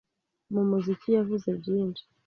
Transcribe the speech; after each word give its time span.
mu 0.53 0.61
muziki 0.69 1.07
yavuze 1.17 1.49
byinshi 1.61 2.03